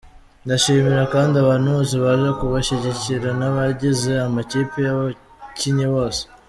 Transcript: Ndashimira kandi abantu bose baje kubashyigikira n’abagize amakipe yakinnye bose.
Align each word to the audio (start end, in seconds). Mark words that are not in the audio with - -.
Ndashimira 0.45 1.03
kandi 1.13 1.33
abantu 1.43 1.67
bose 1.75 1.95
baje 2.03 2.29
kubashyigikira 2.39 3.29
n’abagize 3.39 4.11
amakipe 4.27 4.77
yakinnye 4.87 5.87
bose. 5.95 6.21